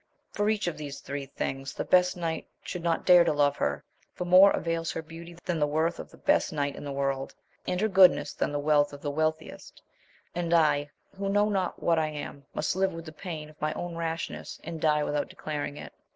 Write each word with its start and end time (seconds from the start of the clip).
For 0.31 0.49
each 0.49 0.65
of 0.65 0.79
these 0.79 0.99
three 0.99 1.27
things 1.27 1.75
the 1.75 1.85
best 1.85 2.17
knight 2.17 2.47
should 2.63 2.81
not 2.81 3.05
dare 3.05 3.23
to 3.23 3.31
love 3.31 3.55
her, 3.57 3.83
for 4.15 4.25
more 4.25 4.49
avails 4.49 4.91
her 4.93 5.03
beauty 5.03 5.37
than 5.45 5.59
the 5.59 5.67
worth 5.67 5.99
of 5.99 6.09
the 6.09 6.17
best 6.17 6.51
knight 6.51 6.75
in 6.75 6.83
the 6.83 6.91
world, 6.91 7.35
and 7.67 7.79
her 7.79 7.87
goodness 7.87 8.33
than 8.33 8.51
the 8.51 8.57
wealth 8.57 8.93
of 8.93 9.01
the 9.03 9.11
wealthiest; 9.11 9.83
and 10.33 10.55
I, 10.55 10.89
who 11.15 11.29
know 11.29 11.49
not 11.49 11.83
what 11.83 11.99
I 11.99 12.07
am, 12.07 12.43
must 12.55 12.75
live 12.75 12.93
with 12.95 13.05
the 13.05 13.11
pain 13.11 13.47
of 13.47 13.61
my 13.61 13.73
own 13.73 13.95
rashness, 13.95 14.59
and 14.63 14.81
die 14.81 15.03
without 15.03 15.29
declaring 15.29 15.77
it! 15.77 15.93